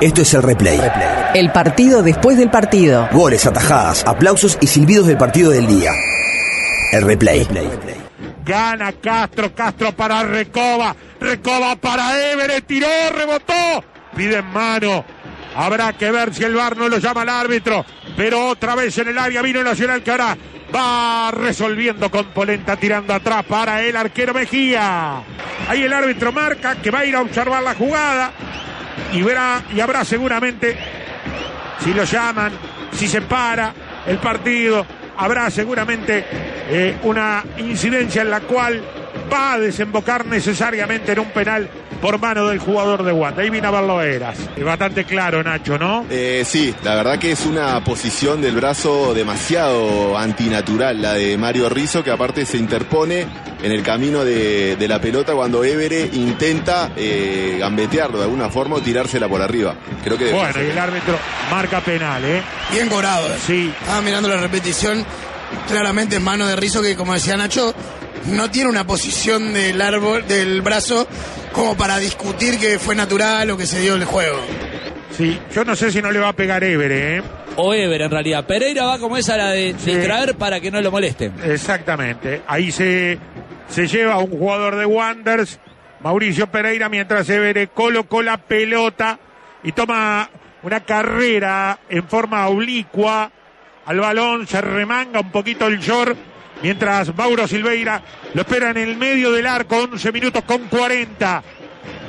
[0.00, 0.80] Esto es el replay.
[1.34, 3.08] El partido después del partido.
[3.12, 5.92] Goles, atajadas, aplausos y silbidos del partido del día.
[6.92, 7.46] El replay.
[8.44, 15.04] Gana Castro, Castro para Recoba, Recoba para Everett, tiró, rebotó, pide en mano.
[15.56, 17.84] Habrá que ver si el VAR no lo llama al árbitro,
[18.16, 20.36] pero otra vez en el área vino Nacional que ahora
[20.74, 25.22] va resolviendo con Polenta tirando atrás para el arquero Mejía.
[25.68, 28.30] Ahí el árbitro marca que va a ir a observar la jugada
[29.12, 30.76] y habrá seguramente
[31.82, 32.52] si lo llaman,
[32.92, 33.72] si se para
[34.06, 34.84] el partido,
[35.16, 36.24] habrá seguramente
[36.68, 38.82] eh, una incidencia en la cual
[39.32, 41.68] va a desembocar necesariamente en un penal
[42.00, 43.42] por mano del jugador de Wanda.
[43.42, 44.38] Ahí vino a verlo Eras.
[44.56, 46.04] Es bastante claro, Nacho, ¿no?
[46.10, 51.68] Eh, sí, la verdad que es una posición del brazo demasiado antinatural, la de Mario
[51.68, 53.26] Rizzo, que aparte se interpone
[53.62, 58.76] en el camino de, de la pelota cuando Evere intenta eh, gambetearlo de alguna forma
[58.76, 59.74] o tirársela por arriba.
[60.04, 61.16] Creo que Bueno, y el árbitro
[61.50, 62.42] marca penal, ¿eh?
[62.70, 63.26] Bien cobrado.
[63.28, 63.38] eh.
[63.46, 63.72] Sí.
[63.80, 65.04] Estaba mirando la repetición.
[65.68, 67.72] Claramente en mano de Rizzo, que como decía Nacho,
[68.26, 71.06] no tiene una posición del árbol, del brazo,
[71.56, 74.38] como para discutir que fue natural o que se dio el juego.
[75.16, 77.22] Sí, yo no sé si no le va a pegar Evere, ¿eh?
[77.56, 78.44] O Ever en realidad.
[78.46, 79.94] Pereira va como esa la de Sí.
[79.94, 81.32] distraer para que no lo molesten.
[81.42, 82.42] Exactamente.
[82.46, 83.18] Ahí se,
[83.68, 85.58] se lleva a un jugador de Wanders,
[86.00, 89.18] Mauricio Pereira, mientras Evere colocó la pelota
[89.62, 90.28] y toma
[90.62, 93.30] una carrera en forma oblicua
[93.86, 96.16] al balón, se remanga un poquito el short,
[96.62, 98.02] mientras Mauro Silveira
[98.34, 101.42] lo espera en el medio del arco, 11 minutos con 40.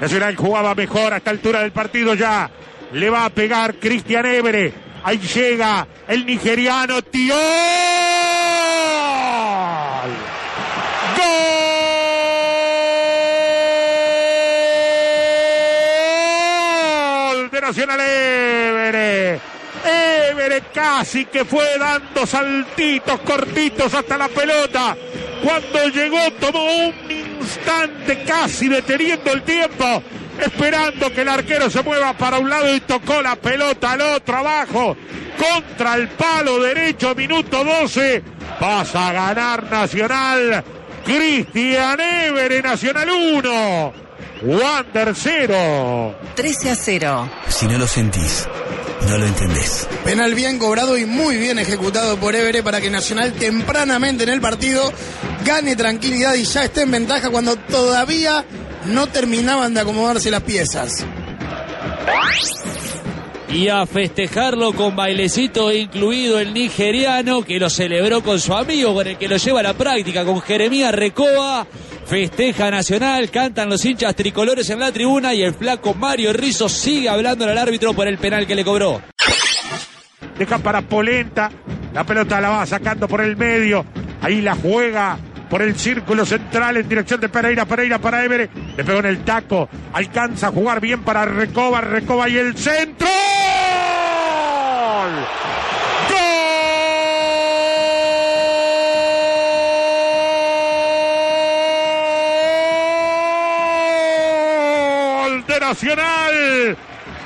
[0.00, 2.50] Nacional jugaba mejor a esta altura del partido ya.
[2.92, 4.72] Le va a pegar Cristian Evere.
[5.04, 7.34] Ahí llega el nigeriano Tío.
[17.26, 19.57] Gol de Nacional Evere.
[20.30, 24.96] Evere casi que fue dando saltitos cortitos hasta la pelota.
[25.42, 30.02] Cuando llegó tomó un instante casi deteniendo el tiempo,
[30.40, 34.36] esperando que el arquero se mueva para un lado y tocó la pelota al otro
[34.36, 34.96] abajo
[35.38, 38.22] contra el palo derecho, minuto 12.
[38.58, 40.64] Pasa a ganar Nacional.
[41.04, 43.92] Cristian Evere, Nacional 1.
[44.42, 46.14] Wander 0.
[46.34, 47.30] 13 a 0.
[47.48, 48.48] Si no lo sentís,
[49.06, 49.86] no lo entendés.
[50.04, 54.40] Penal bien cobrado y muy bien ejecutado por Evere para que Nacional tempranamente en el
[54.40, 54.92] partido
[55.44, 58.44] gane tranquilidad y ya esté en ventaja cuando todavía
[58.86, 61.04] no terminaban de acomodarse las piezas.
[63.50, 69.06] Y a festejarlo con bailecito incluido el nigeriano que lo celebró con su amigo, con
[69.06, 71.66] el que lo lleva a la práctica, con Jeremías Recoba.
[72.08, 77.06] Festeja Nacional, cantan los hinchas tricolores en la tribuna y el flaco Mario Rizzo sigue
[77.06, 79.02] hablando al árbitro por el penal que le cobró.
[80.38, 81.50] deja para Polenta,
[81.92, 83.84] la pelota la va sacando por el medio,
[84.22, 85.18] ahí la juega
[85.50, 89.22] por el círculo central en dirección de Pereira, Pereira para Evere, le pegó en el
[89.22, 93.06] taco, alcanza a jugar bien para Recoba, Recoba y el centro.
[94.86, 95.26] ¡Gol
[105.60, 106.76] Nacional!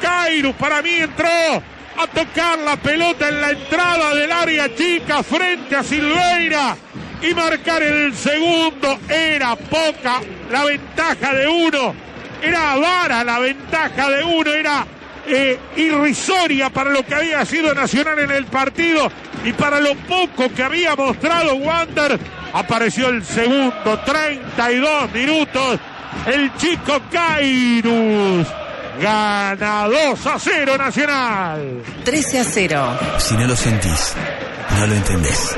[0.00, 5.76] Cairo para mí entró a tocar la pelota en la entrada del área chica frente
[5.76, 6.76] a Silveira
[7.20, 8.98] y marcar el segundo.
[9.08, 10.20] Era poca
[10.50, 11.94] la ventaja de uno,
[12.42, 14.86] era vara la ventaja de uno, era
[15.26, 19.10] eh, irrisoria para lo que había sido Nacional en el partido
[19.44, 22.18] y para lo poco que había mostrado Wander.
[22.52, 25.78] Apareció el segundo, 32 minutos.
[26.26, 27.00] El chico
[29.00, 31.82] Gana 2 a 0 Nacional.
[32.04, 32.98] 13 a 0.
[33.18, 34.14] Si no lo sentís,
[34.78, 35.56] no lo entendés.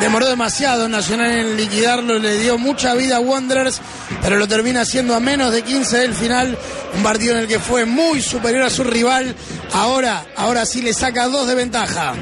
[0.00, 3.80] Demoró demasiado Nacional en liquidarlo, le dio mucha vida a Wanderers,
[4.22, 6.56] pero lo termina haciendo a menos de 15 del final.
[6.94, 9.34] Un partido en el que fue muy superior a su rival.
[9.72, 12.14] Ahora, ahora sí le saca dos de ventaja.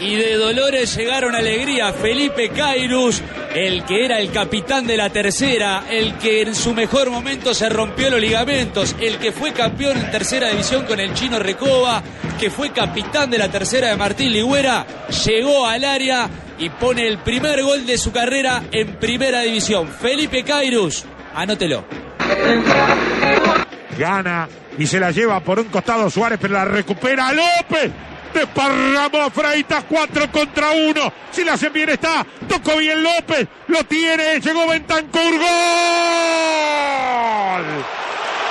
[0.00, 3.22] Y de Dolores llegaron alegría Felipe Cairus,
[3.54, 7.68] el que era el capitán de la tercera, el que en su mejor momento se
[7.68, 12.02] rompió los ligamentos, el que fue campeón en tercera división con el chino Recoba,
[12.38, 14.84] que fue capitán de la tercera de Martín Ligüera,
[15.24, 16.28] llegó al área
[16.58, 19.88] y pone el primer gol de su carrera en primera división.
[19.88, 21.04] Felipe Cairus,
[21.34, 21.84] anótelo.
[23.96, 27.92] Gana y se la lleva por un costado Suárez, pero la recupera López.
[28.34, 31.12] Desparramó Freitas, 4 contra 1.
[31.30, 32.26] Si la hacen bien está.
[32.48, 33.46] Tocó bien López.
[33.68, 34.40] Lo tiene.
[34.40, 35.22] Llegó Bentancur.
[35.22, 35.38] ¡Gol!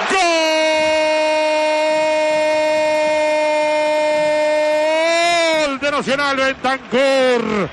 [0.09, 0.23] ¡Gol!
[5.79, 7.69] De Nacional Bentancur.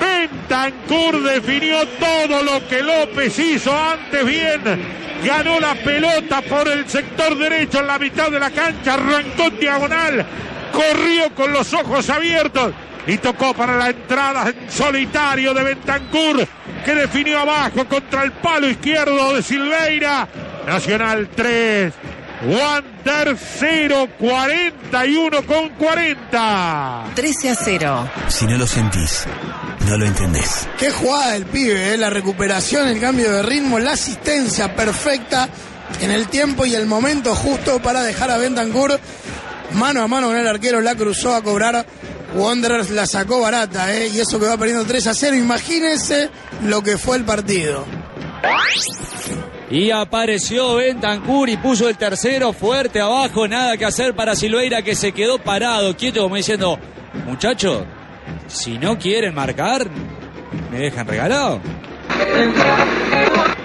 [0.00, 7.36] Bentancur definió todo lo que López hizo antes bien ganó la pelota por el sector
[7.38, 10.26] derecho en la mitad de la cancha, arrancó en diagonal,
[10.74, 12.72] corrió con los ojos abiertos
[13.06, 16.46] y tocó para la entrada en solitario de Bentancur
[16.84, 20.28] que definió abajo contra el palo izquierdo de Silveira.
[20.66, 21.92] Nacional 3,
[22.46, 27.04] Wander 0, 41 con 40.
[27.14, 28.10] 13 a 0.
[28.28, 29.24] Si no lo sentís,
[29.86, 30.68] no lo entendés.
[30.78, 31.96] Qué jugada del pibe, ¿eh?
[31.98, 35.48] la recuperación, el cambio de ritmo, la asistencia perfecta
[36.00, 38.98] en el tiempo y el momento justo para dejar a Bentancur
[39.74, 41.86] mano a mano con el arquero, la cruzó a cobrar.
[42.34, 44.08] Wanderers la sacó barata, ¿eh?
[44.08, 45.36] y eso que va perdiendo 3 a 0.
[45.36, 46.30] Imagínense
[46.64, 47.84] lo que fue el partido.
[49.70, 54.94] Y apareció Bentancur y puso el tercero fuerte abajo, nada que hacer para Silveira que
[54.94, 56.78] se quedó parado, quieto como diciendo,
[57.24, 57.84] muchachos,
[58.46, 59.88] si no quieren marcar,
[60.70, 61.60] me dejan regalado.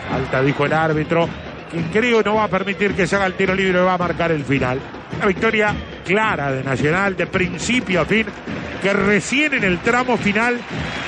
[0.09, 1.29] Falta, dijo el árbitro,
[1.71, 4.31] que creo no va a permitir que se haga el tiro libre, va a marcar
[4.31, 4.79] el final.
[5.17, 5.75] Una victoria
[6.09, 8.25] clara de Nacional, de principio a fin,
[8.81, 10.59] que recién en el tramo final,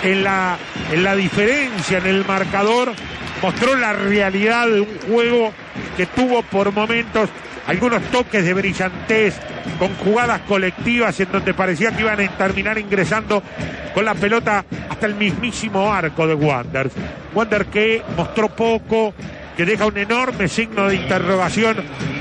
[0.04, 0.60] en la,
[0.92, 2.94] en la diferencia, en el marcador,
[3.42, 5.52] mostró la realidad de un juego
[5.98, 7.32] que tuvo por momentos
[7.66, 9.40] algunos toques de brillantez,
[9.80, 13.42] con jugadas colectivas en donde parecía que iban a terminar ingresando
[13.96, 16.92] con la pelota hasta el mismísimo arco de Wander.
[17.34, 19.16] Wander que mostró poco,
[19.56, 21.78] que deja un enorme signo de interrogación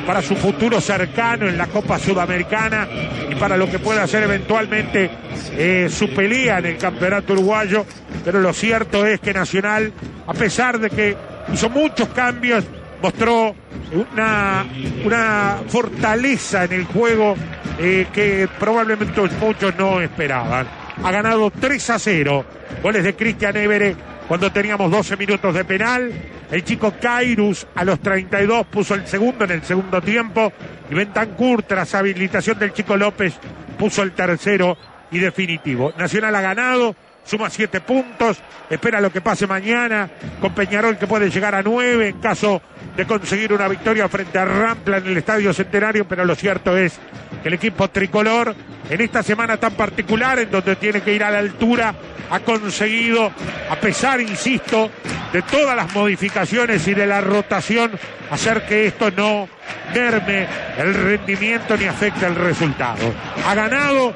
[0.06, 2.88] para su futuro cercano en la Copa Sudamericana
[3.30, 5.10] y para lo que pueda ser eventualmente
[5.52, 7.84] eh, su pelea en el Campeonato Uruguayo.
[8.24, 9.92] Pero lo cierto es que Nacional,
[10.26, 11.16] a pesar de que
[11.52, 12.64] hizo muchos cambios,
[13.02, 13.54] mostró
[13.92, 14.66] una,
[15.04, 17.36] una fortaleza en el juego
[17.78, 20.66] eh, que probablemente muchos no esperaban.
[21.02, 22.44] Ha ganado 3 a 0.
[22.82, 23.96] Goles de Cristian Évere
[24.28, 26.12] cuando teníamos 12 minutos de penal.
[26.50, 30.52] El chico Kairus a los 32 puso el segundo en el segundo tiempo.
[30.90, 33.34] Y Bentancur, tras habilitación del chico López,
[33.78, 34.76] puso el tercero
[35.12, 35.92] y definitivo.
[35.96, 38.38] Nacional ha ganado, suma siete puntos,
[38.68, 40.10] espera lo que pase mañana
[40.40, 42.60] con Peñarol que puede llegar a nueve en caso
[42.96, 46.98] de conseguir una victoria frente a Rampla en el Estadio Centenario, pero lo cierto es
[47.42, 48.54] que el equipo tricolor
[48.90, 51.94] en esta semana tan particular en donde tiene que ir a la altura
[52.30, 53.32] ha conseguido,
[53.70, 54.90] a pesar, insisto,
[55.32, 57.92] de todas las modificaciones y de la rotación,
[58.30, 59.48] hacer que esto no
[59.94, 60.46] merme
[60.78, 63.12] el rendimiento ni afecte el resultado.
[63.46, 64.14] Ha ganado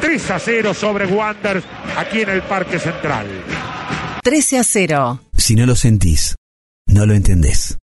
[0.00, 1.64] 3 a 0 sobre Wanderers
[1.96, 3.26] aquí en el Parque Central.
[4.22, 5.20] 13 a 0.
[5.36, 6.36] Si no lo sentís,
[6.86, 7.80] no lo entendés.